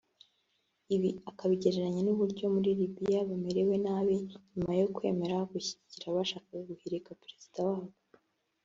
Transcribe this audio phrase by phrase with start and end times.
[0.95, 4.15] ibi akabigereranya n’uburyo muri Libiya bamerewe nabi
[4.53, 7.95] nyuma yo kwemera gushyigikira abashakaga guhirika Perezida wabo